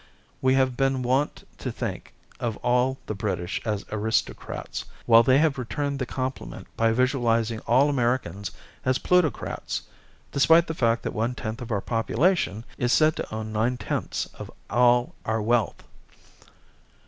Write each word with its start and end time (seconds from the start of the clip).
We 0.41 0.55
have 0.55 0.75
been 0.75 1.03
wont 1.03 1.47
to 1.59 1.71
think 1.71 2.11
of 2.39 2.57
all 2.65 2.97
the 3.05 3.13
British 3.13 3.61
as 3.63 3.85
aristocrats, 3.91 4.85
while 5.05 5.21
they 5.21 5.37
have 5.37 5.59
returned 5.59 5.99
the 5.99 6.07
compliment 6.07 6.65
by 6.75 6.91
visualizing 6.91 7.59
all 7.67 7.87
Americans 7.87 8.49
as 8.83 8.97
plutocrats 8.97 9.83
despite 10.31 10.65
the 10.65 10.73
fact 10.73 11.03
that 11.03 11.13
one 11.13 11.35
tenth 11.35 11.61
of 11.61 11.69
our 11.71 11.81
population 11.81 12.63
is 12.79 12.91
said 12.91 13.15
to 13.17 13.31
own 13.31 13.51
nine 13.53 13.77
tenths 13.77 14.25
of 14.39 14.49
all 14.71 15.13
our 15.23 15.39
wealth! 15.39 15.83